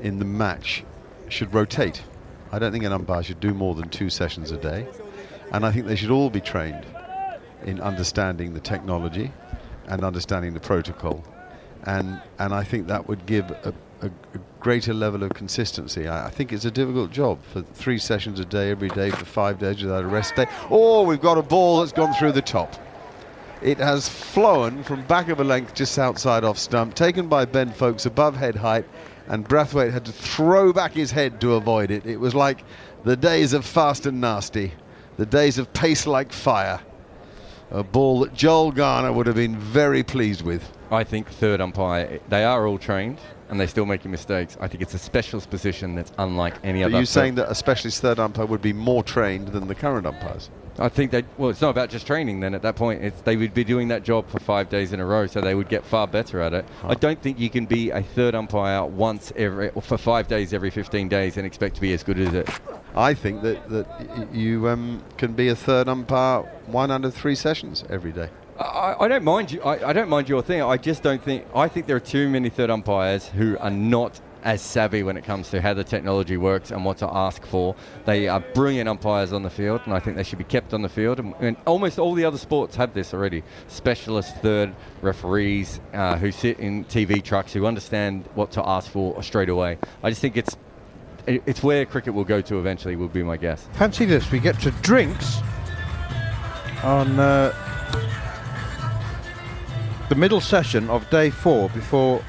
[0.00, 0.82] in the match
[1.28, 2.02] should rotate.
[2.52, 4.88] I don't think an umpire should do more than two sessions a day.
[5.52, 6.86] And I think they should all be trained
[7.66, 9.32] in understanding the technology
[9.86, 11.22] and understanding the protocol.
[11.84, 16.06] And, and I think that would give a, a, a greater level of consistency.
[16.06, 19.24] I, I think it's a difficult job for three sessions a day, every day, for
[19.24, 20.46] five days without a rest day.
[20.70, 22.74] Oh, we've got a ball that's gone through the top.
[23.62, 27.70] It has flown from back of a length just outside off stump, taken by Ben
[27.70, 28.86] Foakes above head height,
[29.28, 32.06] and Brathwaite had to throw back his head to avoid it.
[32.06, 32.64] It was like
[33.04, 34.72] the days of fast and nasty,
[35.18, 36.80] the days of pace like fire.
[37.70, 40.68] A ball that Joel Garner would have been very pleased with.
[40.90, 44.56] I think third umpire, they are all trained and they're still making mistakes.
[44.60, 46.96] I think it's a specialist position that's unlike any Are other.
[46.96, 50.06] Are you saying that a specialist third umpire would be more trained than the current
[50.06, 50.50] umpires?
[50.78, 51.24] I think they.
[51.36, 52.40] Well, it's not about just training.
[52.40, 55.00] Then at that point, it's, they would be doing that job for five days in
[55.00, 56.64] a row, so they would get far better at it.
[56.84, 60.54] I don't think you can be a third umpire once every or for five days
[60.54, 62.48] every 15 days and expect to be as good as it.
[62.94, 67.34] I think that, that y- you um, can be a third umpire one under three
[67.34, 68.30] sessions every day.
[68.60, 69.62] I, I don't mind you.
[69.62, 70.62] I, I don't mind your thing.
[70.62, 71.46] I just don't think.
[71.54, 75.24] I think there are too many third umpires who are not as savvy when it
[75.24, 77.74] comes to how the technology works and what to ask for.
[78.04, 80.82] They are brilliant umpires on the field, and I think they should be kept on
[80.82, 81.18] the field.
[81.18, 83.42] And, and almost all the other sports have this already.
[83.68, 89.22] Specialist third referees uh, who sit in TV trucks who understand what to ask for
[89.22, 89.78] straight away.
[90.02, 90.56] I just think it's
[91.26, 92.96] it's where cricket will go to eventually.
[92.96, 93.68] Would be my guess.
[93.74, 94.30] Fancy this.
[94.30, 95.38] We get to drinks
[96.82, 97.52] on uh,
[100.10, 102.20] the middle session of day four before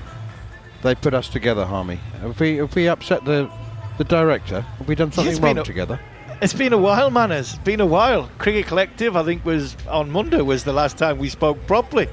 [0.84, 1.96] they put us together, Harmy.
[2.22, 3.50] Have we, have we upset the,
[3.98, 4.62] the director?
[4.62, 6.00] Have we done something wrong a- together?
[6.44, 7.32] It's been a while, man.
[7.32, 8.30] It's been a while.
[8.38, 12.08] Cricket Collective, I think, was on Monday was the last time we spoke properly.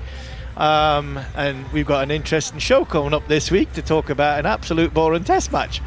[0.57, 4.47] Um, and we've got an interesting show coming up this week to talk about an
[4.47, 5.83] absolute boring test match.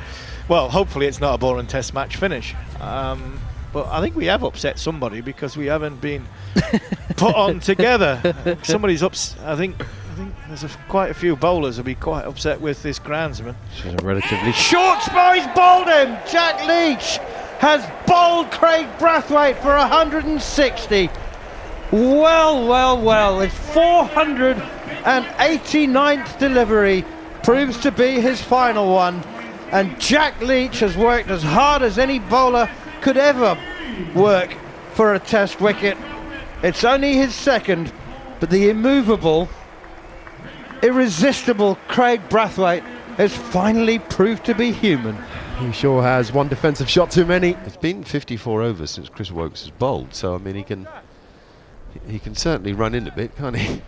[0.48, 2.54] Well, hopefully it's not a boring test match finish.
[2.80, 3.40] Um,
[3.74, 6.26] but I think we have upset somebody because we haven't been
[7.16, 8.58] put on together.
[8.64, 9.36] Somebody's ups.
[9.44, 9.76] I think.
[9.80, 13.56] I think there's a, quite a few bowlers will be quite upset with this groundsman.
[13.76, 15.34] She's a relatively short spell.
[15.34, 16.18] He's bowled him.
[16.30, 17.18] Jack Leach
[17.60, 21.10] has bowled Kraigg Brathwaite for 160.
[21.92, 23.40] Well, well, well.
[23.40, 27.06] His 489th delivery
[27.44, 29.24] proves to be his final one.
[29.72, 32.70] And Jack Leach has worked as hard as any bowler
[33.02, 33.58] could ever
[34.16, 34.56] work
[34.94, 35.98] for a test wicket.
[36.64, 37.92] It's only his second,
[38.40, 39.50] but the immovable,
[40.82, 42.84] irresistible Kraigg Brathwaite
[43.18, 45.18] has finally proved to be human.
[45.60, 47.52] He sure has one defensive shot too many.
[47.66, 50.88] It's been 54 overs since Chris Woakes has bowled, so I mean he can
[52.08, 53.82] he can certainly run in a bit, can't he?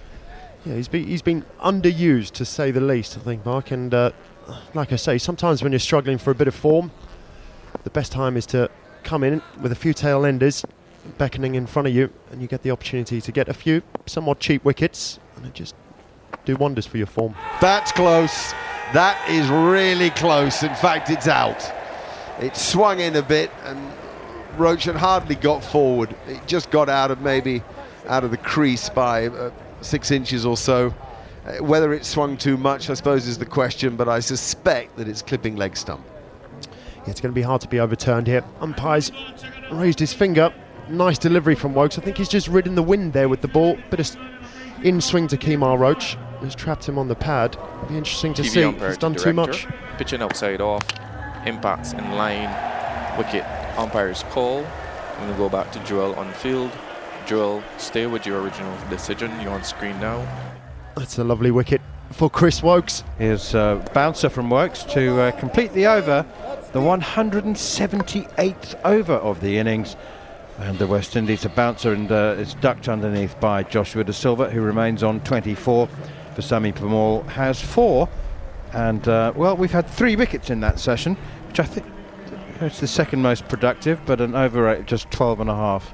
[0.65, 3.71] Yeah, he's been he's been underused to say the least, I think, Mark.
[3.71, 4.11] And uh,
[4.73, 6.91] like I say, sometimes when you're struggling for a bit of form,
[7.83, 8.69] the best time is to
[9.03, 10.65] come in with a few tail enders
[11.17, 14.39] beckoning in front of you, and you get the opportunity to get a few somewhat
[14.39, 15.75] cheap wickets, and it just
[16.45, 17.35] do wonders for your form.
[17.61, 18.53] That's close.
[18.93, 20.63] That is really close.
[20.63, 21.71] In fact, it's out.
[22.39, 23.79] It swung in a bit, and
[24.57, 26.15] Roach had hardly got forward.
[26.27, 27.63] It just got out of maybe
[28.07, 30.93] out of the crease by uh, six inches or so.
[31.45, 33.95] Uh, whether it swung too much, I suppose, is the question.
[33.95, 36.05] But I suspect that it's clipping leg stump.
[37.05, 38.43] It's going to be hard to be overturned here.
[38.61, 39.11] Umpires
[39.71, 40.53] raised his finger.
[40.89, 41.97] Nice delivery from Woakes.
[41.97, 43.77] I think he's just ridden the wind there with the ball.
[43.89, 44.17] Bit of
[44.83, 46.17] in swing to Kemar Roach.
[46.41, 47.55] Has trapped him on the pad.
[47.55, 48.63] It'll Be interesting to TV see.
[48.65, 49.65] umpire He's to done too much.
[49.97, 50.85] Pitching outside off.
[51.45, 52.49] Impacts in line.
[53.17, 53.45] Wicket.
[53.77, 54.65] Umpire's call.
[55.13, 56.71] I'm going to go back to Joel on field.
[57.25, 59.31] Joel, stay with your original decision.
[59.39, 60.27] You're on screen now.
[60.95, 61.79] That's a lovely wicket
[62.11, 63.03] for Chris Woakes.
[63.17, 66.25] Here's a bouncer from Woakes to uh, complete the over,
[66.73, 69.95] the 178th over of the innings.
[70.59, 74.51] And the West Indies, a bouncer, and uh, it's ducked underneath by Joshua Da Silva,
[74.51, 75.87] who remains on 24.
[76.35, 78.07] Veerasammy Permaul has four.
[78.71, 81.15] And, uh, well, we've had three wickets in that session,
[81.47, 81.87] which I think
[82.61, 85.91] it's the second most productive, but an over rate of just 12 and a half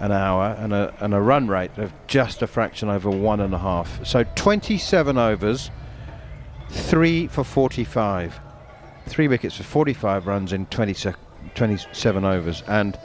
[0.00, 3.54] an hour and a, and a run rate of just a fraction over one and
[3.54, 4.06] a half.
[4.06, 5.70] So 27 overs,
[6.68, 8.38] three for 45.
[9.06, 11.18] Three wickets for 45 runs in 20 sec-
[11.54, 12.62] 27 overs.
[12.66, 12.98] And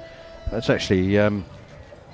[0.51, 1.45] that's actually um,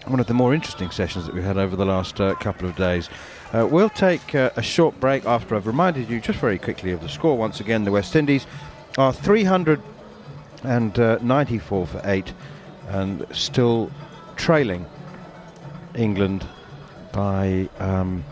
[0.07, 2.75] one of the more interesting sessions that we've had over the last uh, couple of
[2.75, 3.09] days.
[3.53, 7.01] Uh, we'll take uh, a short break after I've reminded you just very quickly of
[7.01, 7.37] the score.
[7.37, 8.47] Once again, the West Indies
[8.97, 12.33] are 394 for 8
[12.89, 13.91] and still
[14.35, 14.85] trailing
[15.95, 16.45] England
[17.11, 18.23] by um,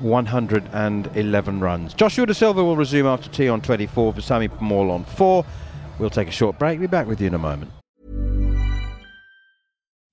[0.00, 1.94] 111 runs.
[1.94, 5.44] Joshua Da Silva will resume after tea on 24 for Sammy Pamal on 4.
[5.98, 6.80] We'll take a short break.
[6.80, 7.70] Be back with you in a moment.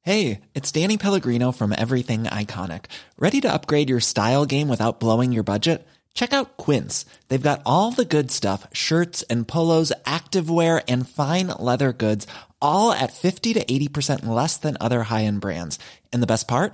[0.02, 2.86] Hey, it's Danny Pellegrino from Everything Iconic.
[3.18, 5.88] Ready to upgrade your style game without blowing your budget?
[6.14, 7.06] Check out Quince.
[7.30, 12.28] They've got all the good stuff shirts and polos, activewear, and fine leather goods,
[12.62, 15.80] all at 50 to 80% less than other high end brands.
[16.12, 16.74] And the best part?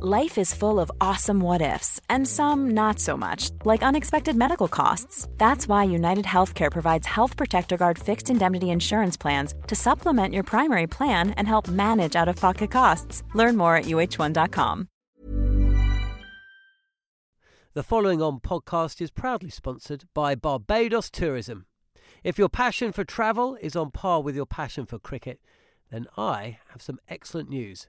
[0.00, 4.66] Life is full of awesome what ifs, and some not so much, like unexpected medical
[4.66, 5.28] costs.
[5.36, 10.44] That's why United Healthcare provides Health Protector Guard fixed indemnity insurance plans to supplement your
[10.44, 13.22] primary plan and help manage out of pocket costs.
[13.34, 14.88] Learn more at uh1.com.
[17.74, 21.66] The following on podcast is proudly sponsored by Barbados Tourism.
[22.24, 25.38] If your passion for travel is on par with your passion for cricket,
[25.90, 27.88] then I have some excellent news.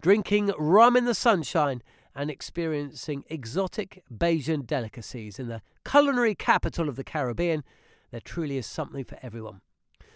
[0.00, 1.82] drinking rum in the sunshine,
[2.14, 7.64] and experiencing exotic Bajan delicacies in the culinary capital of the Caribbean.
[8.10, 9.60] There truly is something for everyone.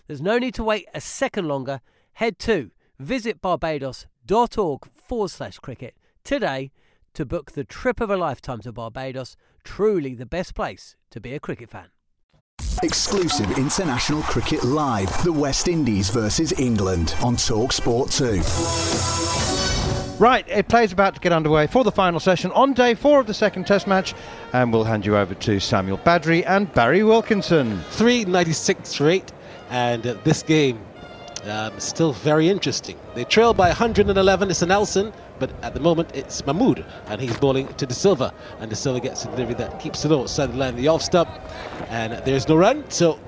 [0.07, 1.81] There's no need to wait a second longer.
[2.15, 6.73] Head to visitbarbados.org forward slash cricket today
[7.15, 9.37] to book the trip of a lifetime to Barbados.
[9.63, 11.89] Truly the best place to be a cricket fan.
[12.83, 15.23] Exclusive international cricket live.
[15.25, 19.54] The West Indies versus England on Talk Sport 2.
[20.19, 23.27] Right, it plays about to get underway for the final session on day four of
[23.27, 24.15] the second test match,
[24.53, 27.81] and we'll hand you over to Samuel Badree and Barry Wilkinson.
[27.91, 29.33] 396 rate,
[29.71, 30.81] and uh, this game
[31.47, 32.97] um, still very interesting.
[33.17, 34.51] They trail by 111.
[34.51, 38.33] It's a Nelson, but at the moment it's Mahmood, and he's bowling to Da Silva,
[38.61, 41.29] and Da Silva gets a delivery that keeps it outside the line the off stop,
[41.89, 42.89] and there's no run.
[42.89, 43.19] So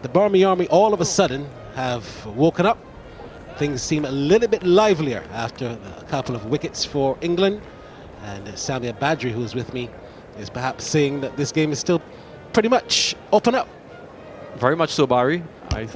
[0.00, 2.78] the Barmy Army all of a sudden have woken up.
[3.58, 7.60] Things seem a little bit livelier after a couple of wickets for England,
[8.24, 9.90] and Samuel Badree, who's with me,
[10.38, 12.00] is perhaps saying that this game is still
[12.52, 13.68] pretty much open up.
[14.56, 15.42] Very much so, Barry.
[15.70, 15.88] I,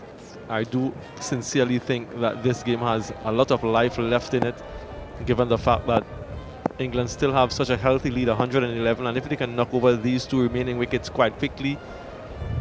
[0.48, 4.62] I do sincerely think that this game has a lot of life left in it,
[5.24, 6.04] given the fact that
[6.78, 10.26] England still have such a healthy lead, 111, and if they can knock over these
[10.26, 11.78] two remaining wickets quite quickly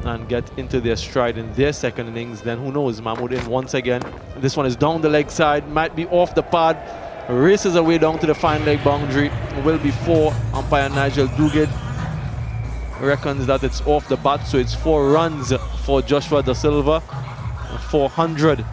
[0.06, 3.02] and get into their stride in their second innings, then who knows?
[3.02, 4.02] Mahmood in once again.
[4.38, 6.78] This one is down the leg side, might be off the pad,
[7.30, 9.32] races away down to the fine leg boundary,
[9.64, 10.34] will be four.
[10.54, 11.70] Umpire Nigel Duguid
[13.02, 15.52] reckons that it's off the bat, so it's four runs
[15.84, 17.02] for Joshua Da Silva.
[17.90, 18.64] 400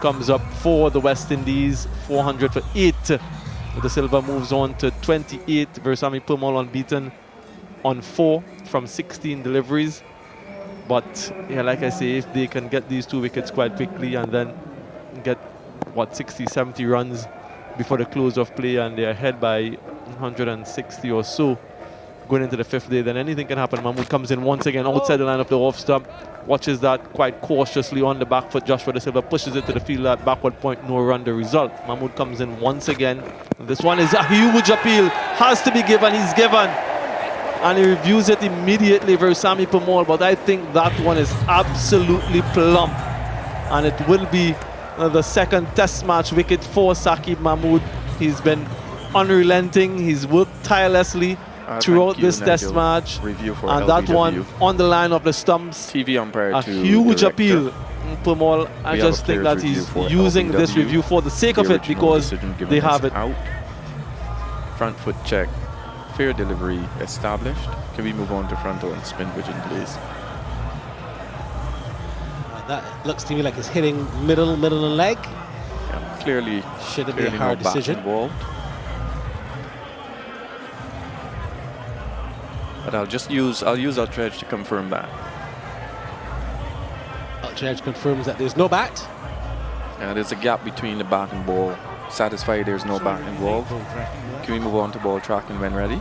[0.00, 2.94] comes up for the West Indies, 400 for eight.
[3.04, 5.74] Da Silva moves on to 28.
[5.74, 7.12] Veerasammy Permaul unbeaten
[7.84, 10.02] on four from 16 deliveries.
[10.88, 14.32] But yeah, like I say, if they can get these two wickets quite quickly and
[14.32, 14.54] then
[15.22, 15.36] get
[15.94, 17.26] what 60, 70 runs
[17.76, 21.58] before the close of play, and they're ahead by 160 or so
[22.28, 23.82] going into the fifth day, then anything can happen.
[23.82, 26.06] Mahmood comes in once again outside the line of the off stump,
[26.46, 28.66] watches that quite cautiously on the back foot.
[28.66, 31.24] Joshua Da Silva pushes it to the field at backward point, no run.
[31.24, 31.72] The result.
[31.86, 33.22] Mahmood comes in once again.
[33.60, 36.14] This one is a huge appeal, has to be given.
[36.14, 36.70] He's given.
[37.60, 42.42] And he reviews it immediately for Sami Permaul, but I think that one is absolutely
[42.52, 42.92] plump.
[43.70, 44.54] And it will be
[44.96, 47.82] uh, the second test match wicket for Saqib Mahmood.
[48.18, 48.64] He's been
[49.14, 51.36] unrelenting, he's worked tirelessly
[51.68, 53.20] Uh, throughout you, this test match.
[53.22, 55.92] Review for and that one on the line of the stumps.
[55.92, 57.26] TV umpire a huge director.
[57.26, 57.72] appeal.
[58.24, 61.70] Permaul, I We just think that he's using this review for the sake The of
[61.70, 62.30] it because
[62.70, 63.12] they have it.
[63.12, 63.34] Out.
[64.78, 65.48] Front foot check.
[66.18, 67.68] Fair delivery established.
[67.94, 69.96] Can we move on to frontal and spin vision, please?
[72.50, 75.16] Uh, that looks to me like it's hitting middle, middle and leg.
[76.18, 77.98] Clearly, Should it be a hard no decision?
[77.98, 78.34] involved.
[82.84, 85.08] But I'll just use I'll use UltraEdge to confirm that.
[87.54, 89.08] Judge confirms that there's no bat.
[90.00, 91.76] Uh, there's a gap between the bat and ball.
[92.10, 93.68] Satisfied there's no bat involved.
[94.44, 96.00] Can we move on to ball tracking when ready?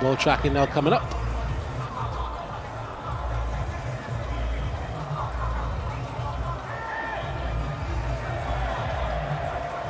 [0.00, 1.02] Ball tracking now coming up.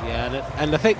[0.03, 0.97] Yeah, and, it, and I think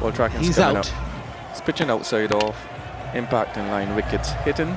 [0.00, 0.92] Ball tracking He's coming out.
[0.92, 1.50] up.
[1.50, 2.66] It's pitching outside off.
[3.14, 4.76] Impact in line, wickets hitting.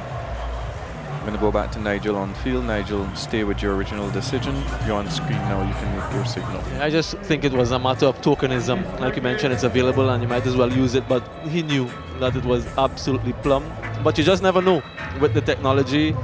[1.26, 2.64] To go back to Nigel on field.
[2.64, 4.56] Nigel, stay with your original decision.
[4.86, 5.68] You're on screen now.
[5.68, 6.62] You can make your signal.
[6.80, 9.02] I just think it was a matter of tokenism.
[9.02, 11.10] Like you mentioned, it's available and you might as well use it.
[11.10, 13.66] But he knew that it was absolutely plumb.
[14.02, 14.82] But you just never know
[15.20, 16.16] with the technology.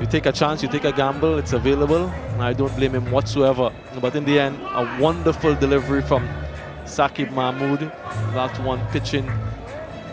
[0.00, 2.06] You take a chance, you take a gamble, it's available.
[2.06, 3.70] And I don't blame him whatsoever.
[4.00, 6.26] But in the end, a wonderful delivery from
[6.84, 7.80] Saqib Mahmood.
[8.32, 9.30] That one pitching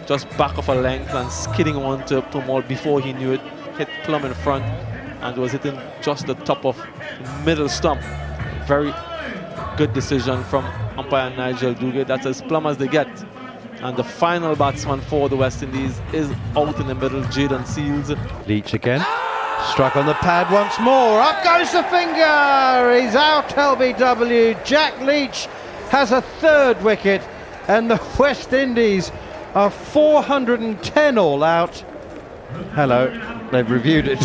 [0.06, 3.42] just back of a length and skidding onto Permaul before he knew it.
[3.78, 4.64] Hit plumb in front
[5.22, 6.78] and was hitting just the top of
[7.46, 8.02] middle stump.
[8.68, 8.94] Very
[9.78, 10.66] good decision from
[10.98, 12.08] umpire Nigel Duguid.
[12.08, 13.08] That's as plumb as they get.
[13.82, 18.18] And the final batsman for the West Indies is out in the middle, Jayden Seales.
[18.48, 19.06] Leach again.
[19.72, 21.20] Struck on the pad once more.
[21.22, 23.00] Up goes the finger.
[23.00, 24.64] He's out, LBW.
[24.66, 25.48] Jack Leach
[25.90, 27.22] has a third wicket,
[27.68, 29.12] and the West Indies
[29.54, 31.84] are 410 all out.
[32.74, 33.10] Hello,
[33.52, 34.20] they've reviewed it.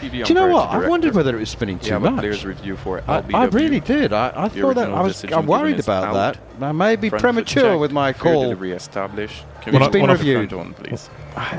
[0.00, 0.70] TV Do you know what?
[0.70, 2.20] to I wondered whether it was spinning We too have a much.
[2.20, 3.34] players review for I, LBW.
[3.34, 4.12] I really did.
[4.12, 5.24] I, I thought that I was.
[5.24, 6.62] I'm worried about that.
[6.62, 8.42] I may be Front premature with my call.
[8.42, 9.44] delivery established.
[9.62, 10.50] Can It's we been move on to reviewed.
[10.50, 11.10] front on, please?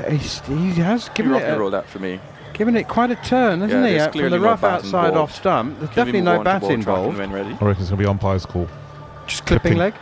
[0.08, 2.18] He's, he has given you it, rock and a- roll that for me.
[2.54, 3.98] given it quite a turn, hasn't Yeah, he?
[3.98, 5.78] Uh, From the rough outside off stump.
[5.78, 7.20] There's Can definitely no bat involved.
[7.20, 8.68] I reckon it's going to be umpire's call.
[9.26, 9.94] Just clipping leg.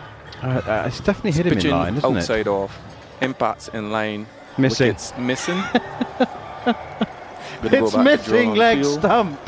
[0.42, 2.18] Uh, uh, it's definitely hit him in line, isn't it?
[2.18, 2.78] outside off.
[3.20, 4.26] Impacts in line.
[4.56, 4.88] Missing.
[4.88, 5.60] Wickets missing.
[7.62, 8.98] Gonna go It's missing John on leg field.
[9.00, 9.40] stump.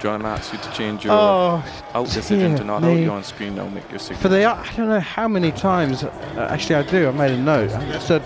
[0.00, 2.88] John asks you to change your Oh, out decision to not me.
[2.90, 2.96] out.
[3.04, 3.68] You're on screen now.
[3.68, 4.20] Make your signal.
[4.20, 6.02] For the, I don't know how many times.
[6.02, 7.06] Uh, actually, I do.
[7.08, 7.70] I made a note.
[7.70, 8.20] I said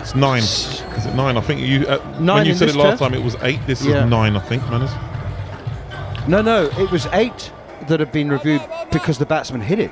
[0.00, 0.38] It's nine.
[0.42, 1.36] Is it nine?
[1.36, 1.86] I think you.
[1.86, 3.02] Uh, Nine when you said it last test?
[3.02, 3.60] time, it was eight.
[3.66, 4.04] This Yeah.
[4.04, 4.90] is nine, I think, Manners.
[6.26, 6.70] no, no.
[6.78, 7.52] It was eight
[7.88, 9.90] that have been reviewed because the batsman hit it.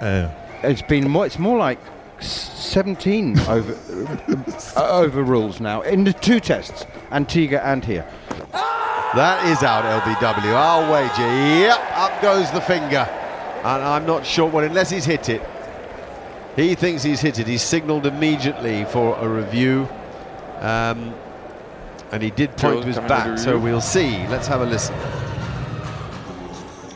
[0.00, 0.28] Uh,
[0.62, 1.26] It's been more.
[1.26, 1.78] It's more like
[2.18, 3.76] s- seventeen over
[4.76, 8.06] uh, over rules now in the two tests, Antigua and here.
[8.52, 10.52] That is out, LBW.
[10.54, 11.22] I'll wager.
[11.22, 13.08] Yep, up goes the finger.
[13.64, 15.42] And I'm not sure, well, unless he's hit it.
[16.54, 17.46] He thinks he's hit it.
[17.46, 19.88] He's signalled immediately for a review.
[20.60, 21.14] Um,
[22.12, 24.26] and he did point to his coming with bat, so we'll see.
[24.28, 24.94] Let's have a listen.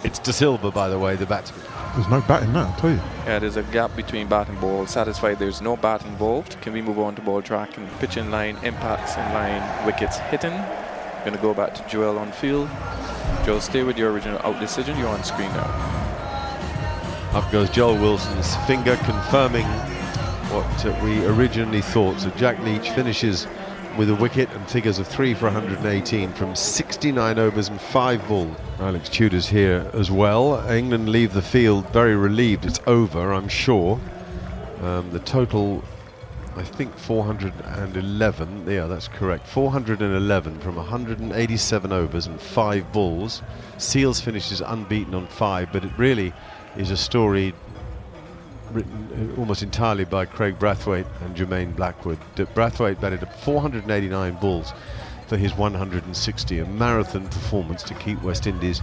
[0.04, 1.60] It's Da Silva, by the way, the batsman.
[1.94, 3.00] There's no bat in that, I'll tell you.
[3.26, 4.86] Yeah, there's a gap between bat and ball.
[4.86, 6.60] Satisfied there's no bat involved.
[6.60, 7.88] Can we move on to ball tracking?
[7.98, 10.52] Pitch in line, impacts in line, wickets hitting.
[11.24, 12.68] Going to go back to Joel on field.
[13.44, 14.96] Joel, stay with your original out decision.
[14.98, 16.10] You're on screen now.
[17.32, 19.66] Up goes Joel Wilson's finger, confirming
[20.50, 22.20] what we originally thought.
[22.20, 23.46] So Jack Leach finishes
[23.96, 28.56] with a wicket and figures of three for 118 from 69 overs and five balls.
[28.78, 30.66] Alex Tudor's here as well.
[30.70, 32.64] England leave the field very relieved.
[32.64, 34.00] It's over, I'm sure.
[34.82, 35.84] Um, the total,
[36.56, 38.70] I think 411.
[38.70, 39.46] Yeah, that's correct.
[39.46, 43.42] 411 from 187 overs and five balls.
[43.76, 46.32] Seales finishes unbeaten on five, but it really
[46.76, 47.52] is a story
[48.72, 52.18] written uh, almost entirely by Kraigg Brathwaite and Jermaine Blackwood.
[52.36, 54.72] Brathwaite batted 489 balls,
[55.30, 58.82] for his 160, a marathon performance to keep West Indies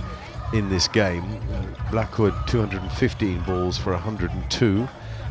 [0.53, 1.25] in this game.
[1.51, 4.87] Uh, Blackwood 215 balls for 102,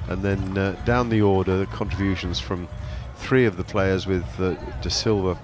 [0.08, 2.68] and then uh, down the order, the contributions from
[3.16, 4.52] three of the players with uh,
[4.82, 5.38] Da Silva,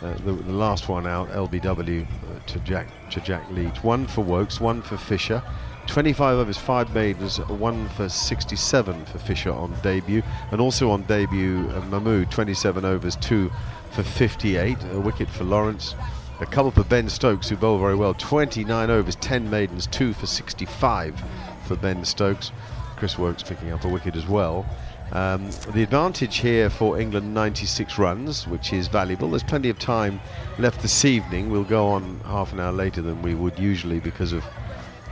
[0.00, 3.84] uh, the, the, last one out, LBW uh, to Jack to Jack Leach.
[3.84, 5.42] One for Woakes, one for Fisher.
[5.86, 10.22] 25 of his five maidens, one for 67 for Fisher on debut,
[10.52, 13.50] and also on debut uh, Mahmood, 27 overs, two
[13.90, 15.94] for 58, a wicket for Lawrence.
[16.40, 18.14] A couple for Ben Stokes, who bowled very well.
[18.14, 21.22] 29 overs, 10 maidens, 2 for 65
[21.66, 22.50] for Ben Stokes.
[22.96, 24.64] Chris Woakes picking up a wicket as well.
[25.12, 29.28] Um, the advantage here for England 96 runs, which is valuable.
[29.28, 30.20] There's plenty of time
[30.58, 31.50] left this evening.
[31.50, 34.44] We'll go on half an hour later than we would usually because of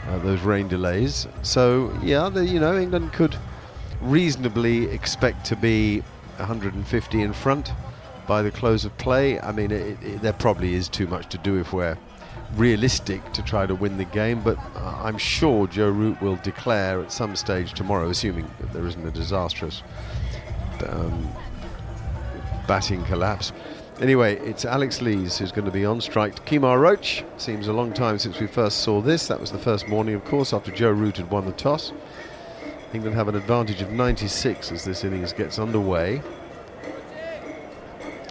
[0.08, 1.28] uh, those rain delays.
[1.42, 3.36] So, yeah, the, you know, England could
[4.00, 6.00] reasonably expect to be
[6.36, 7.72] 150 in front
[8.26, 9.40] by the close of play.
[9.40, 11.98] I mean, it, it, there probably is too much to do if we're
[12.54, 17.00] realistic to try to win the game, but uh, I'm sure Joe Root will declare
[17.02, 19.82] at some stage tomorrow, assuming that there isn't a disastrous
[20.88, 21.28] um,
[22.66, 23.52] batting collapse.
[24.00, 26.46] Anyway, it's Alex Lees who's going to be on strike.
[26.46, 29.26] Kemar Roach seems a long time since we first saw this.
[29.26, 31.92] That was the first morning, of course, after Joe Root had won the toss.
[32.94, 36.22] England have an advantage of 96 as this innings gets underway.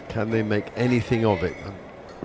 [0.08, 1.54] Can they make anything of it?
[1.66, 1.74] I'm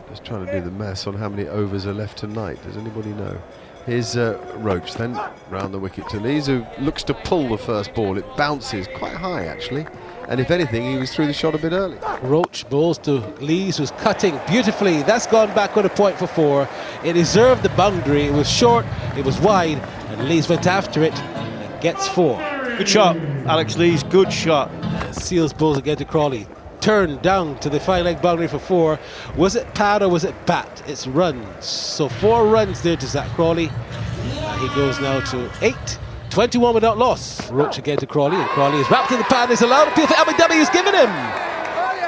[0.08, 2.64] just trying to do the maths on how many overs are left tonight.
[2.64, 3.38] Does anybody know?
[3.86, 5.20] Here's uh, Roach then
[5.50, 8.18] round the wicket to Lees, who looks to pull the first ball.
[8.18, 9.86] It bounces quite high actually.
[10.30, 11.98] And if anything, he was through the shot a bit early.
[12.22, 15.04] Roach balls to Lees, who's cutting beautifully.
[15.04, 16.68] That's gone back with a point for four.
[17.04, 18.24] It deserved the boundary.
[18.24, 18.86] It was short,
[19.18, 22.38] it was wide, and Lees went after it and gets four.
[22.78, 24.04] Good shot, Alex Lees.
[24.04, 24.72] Good shot.
[25.12, 26.48] Seales balls again to Crawley
[26.84, 29.00] turned down to the five leg boundary for four.
[29.38, 30.84] Was it pad or was it bat?
[30.86, 31.64] It's runs.
[31.64, 33.70] So four runs there to Zak Crawley.
[33.70, 36.00] Uh, he goes now to eight.
[36.34, 37.52] 21 without loss.
[37.52, 39.52] Roach again to Crawley, and Crawley is wrapped in the pad.
[39.52, 40.58] Is allowed appeal for LBW.
[40.58, 41.10] He's given him.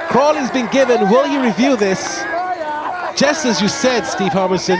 [0.10, 1.02] Crawley's been given.
[1.12, 2.24] Will you review this?
[3.16, 4.80] Just as you said, Steve Harmison,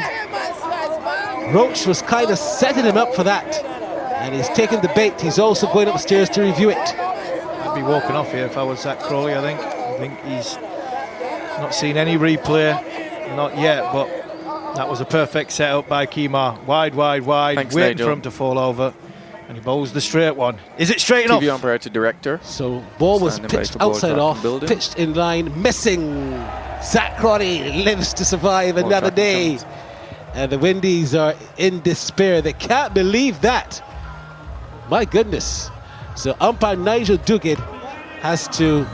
[1.54, 3.64] Roach was kind of setting him up for that.
[4.24, 5.22] And he's taken the bait.
[5.22, 6.78] He's also going upstairs to review it.
[6.78, 9.60] I'd be walking off here if I was Zak Crawley, I think.
[9.60, 10.56] I think he's
[11.62, 12.74] not seen any replay,
[13.36, 14.08] not yet, but
[14.76, 16.64] that was a perfect setup by Kemar.
[16.66, 18.08] Wide, wide, wide, Thanks, waiting Nigel.
[18.08, 18.92] for him to fall over.
[19.48, 20.58] And he bowls the straight one.
[20.78, 21.42] Is it straight enough?
[21.42, 22.40] TV umpire to director.
[22.44, 24.68] So ball was pitched outside off, building.
[24.68, 26.32] pitched in line, missing.
[26.84, 29.60] Zak Crawley lives to survive another day.
[30.34, 32.42] And the Windies are in despair.
[32.42, 33.82] They can't believe that.
[34.90, 35.70] My goodness.
[36.16, 37.60] So umpire Nigel Duguid
[38.20, 38.86] has to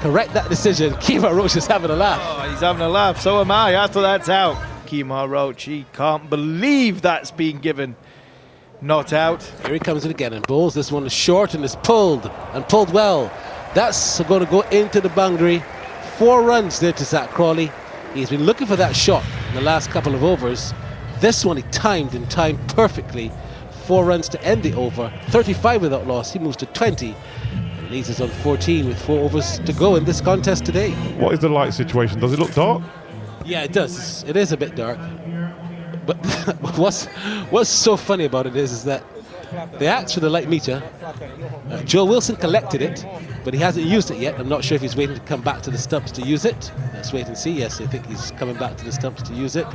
[0.00, 0.92] correct that decision.
[1.04, 2.20] Kemar Roach is having a laugh.
[2.22, 3.20] Oh, he's having a laugh.
[3.20, 4.56] So am I after that's out.
[4.86, 7.96] Kemar Roach, he can't believe that's been given.
[8.82, 9.44] Not out.
[9.64, 10.74] Here he comes in again and bowls.
[10.74, 13.32] This one is short and is pulled and pulled well.
[13.74, 15.62] That's going to go into the boundary.
[16.18, 17.70] Four runs there to Zak Crawley.
[18.12, 20.74] He's been looking for that shot in the last couple of overs.
[21.20, 23.30] This one he timed and timed perfectly.
[23.86, 25.12] Four runs to end the over.
[25.28, 26.32] 35 without loss.
[26.32, 27.14] He moves to 20
[27.92, 30.92] leads us on 14 with four overs to go in this contest today.
[31.18, 32.18] What is the light situation?
[32.18, 32.82] Does it look dark?
[33.44, 34.24] Yeah, it does.
[34.24, 34.98] It is a bit dark.
[36.06, 36.16] But
[36.76, 37.06] what's
[37.50, 39.04] what's so funny about it is, is that
[39.78, 40.82] they asked for the light meter.
[41.68, 43.04] Uh, Joel Wilson collected it,
[43.44, 44.38] but he hasn't used it yet.
[44.38, 46.72] I'm not sure if he's waiting to come back to the stumps to use it.
[46.94, 47.50] Let's wait and see.
[47.50, 49.66] Yes, I think he's coming back to the stumps to use it.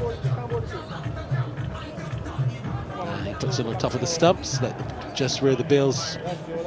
[2.92, 6.18] Uh, he puts it on top of the stumps, like just where the bails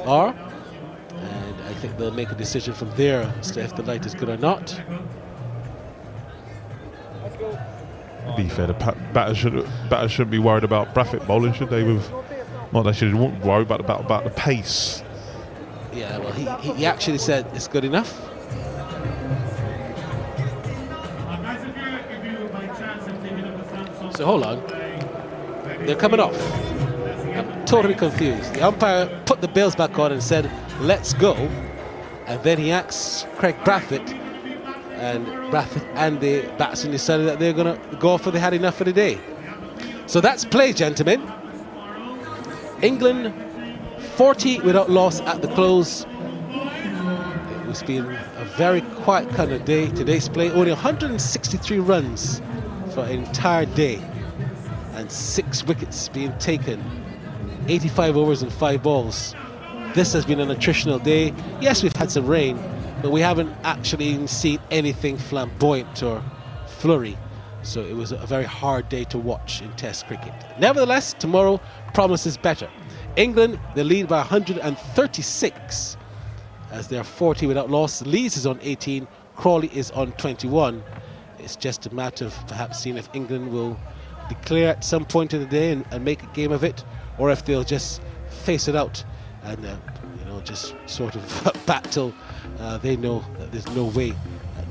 [0.05, 0.33] are.
[1.09, 4.15] And I think they'll make a decision from there as to if the light is
[4.15, 4.81] good or not.
[8.41, 8.73] Be fair, the
[9.13, 9.53] batter should
[9.87, 11.83] batter shouldn't be worried about Brathwaite bowling, should they?
[11.83, 12.11] With
[12.71, 15.03] not they should worry about about about the pace.
[15.93, 18.09] Yeah, well, he, he actually said it's good enough.
[24.15, 24.65] So hold on,
[25.85, 26.35] they're coming off.
[27.35, 28.55] I'm totally confused.
[28.55, 31.35] The umpire put the bails back on and said let's go.
[32.25, 34.17] And then he asks Kraigg Brathwaite,
[35.01, 38.77] and Brathwaite and the batsmen decided that they're going to go for they had enough
[38.77, 39.19] for the day.
[40.05, 41.21] So that's play, gentlemen.
[42.83, 43.33] England
[44.15, 46.05] 40 without loss at the close.
[47.67, 49.87] It's been a very quiet kind of day.
[49.89, 52.39] Today's play only 163 runs
[52.93, 54.01] for an entire day,
[54.93, 56.83] and six wickets being taken.
[57.67, 59.33] 85 overs and five balls.
[59.95, 61.33] This has been an attritional day.
[61.61, 62.59] Yes, we've had some rain,
[63.01, 66.23] but we haven't actually seen anything flamboyant or
[66.67, 67.17] flurry.
[67.63, 70.33] So it was a very hard day to watch in Test cricket.
[70.59, 71.59] Nevertheless, tomorrow
[71.93, 72.69] promises better.
[73.15, 75.97] England, they lead by 136
[76.71, 78.01] as they are 40 without loss.
[78.03, 80.83] Lees is on 18, Crawley is on 21.
[81.39, 83.77] It's just a matter of perhaps seeing if England will
[84.29, 86.83] declare at some point in the day and, and make a game of it,
[87.17, 89.03] or if they'll just face it out
[89.43, 89.75] and uh,
[90.41, 92.13] know just sort of battle.
[92.59, 94.13] Uh, they know that there's no way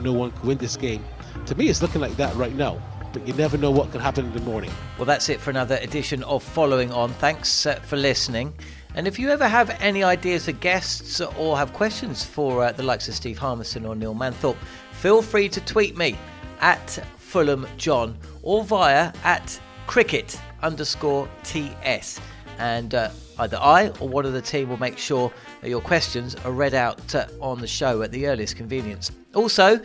[0.01, 1.05] no one can win this game.
[1.47, 2.81] To me, it's looking like that right now
[3.13, 4.71] but you never know what can happen in the morning.
[4.97, 7.11] Well, that's it for another edition of Following On.
[7.15, 8.55] Thanks uh, for listening.
[8.95, 12.85] And if you ever have any ideas for guests or have questions for uh, the
[12.85, 14.57] likes of Steve Harmison or Neil Manthorpe,
[14.93, 16.17] feel free to tweet me
[16.61, 22.21] at Fulham John or via at cricket underscore TS.
[22.59, 23.11] And uh,
[23.41, 25.33] either I or one of the team will make sure
[25.69, 29.11] your questions are read out uh, on the show at the earliest convenience.
[29.35, 29.81] Also,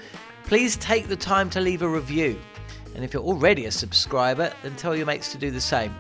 [0.46, 2.40] please take the time to leave a review.
[2.96, 5.94] And if you're already a subscriber, then tell your mates to do the same.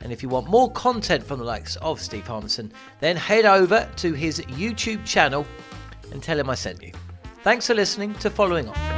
[0.00, 3.88] And if you want more content from the likes of Steve Harmison, then head over
[3.96, 5.46] to his YouTube channel
[6.12, 6.92] and tell him I sent you.
[7.42, 8.97] Thanks for listening to Following On.